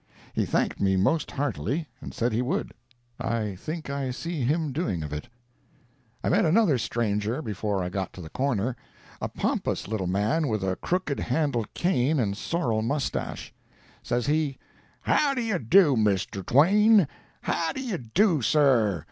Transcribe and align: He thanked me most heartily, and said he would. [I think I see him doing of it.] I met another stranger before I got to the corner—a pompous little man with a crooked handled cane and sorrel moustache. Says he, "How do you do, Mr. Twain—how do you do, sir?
He 0.33 0.47
thanked 0.47 0.81
me 0.81 0.95
most 0.95 1.29
heartily, 1.29 1.87
and 2.01 2.11
said 2.11 2.33
he 2.33 2.41
would. 2.41 2.73
[I 3.19 3.55
think 3.55 3.87
I 3.87 4.09
see 4.09 4.41
him 4.41 4.71
doing 4.71 5.03
of 5.03 5.13
it.] 5.13 5.29
I 6.23 6.29
met 6.29 6.43
another 6.43 6.79
stranger 6.79 7.39
before 7.43 7.83
I 7.83 7.89
got 7.89 8.11
to 8.13 8.21
the 8.21 8.31
corner—a 8.31 9.27
pompous 9.29 9.87
little 9.87 10.07
man 10.07 10.47
with 10.47 10.63
a 10.63 10.75
crooked 10.75 11.19
handled 11.19 11.71
cane 11.75 12.19
and 12.19 12.35
sorrel 12.35 12.81
moustache. 12.81 13.53
Says 14.01 14.25
he, 14.25 14.57
"How 15.01 15.35
do 15.35 15.43
you 15.43 15.59
do, 15.59 15.95
Mr. 15.95 16.43
Twain—how 16.43 17.73
do 17.73 17.81
you 17.83 17.99
do, 17.99 18.41
sir? 18.41 18.99